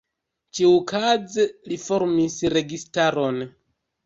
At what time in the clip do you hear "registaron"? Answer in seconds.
2.57-3.39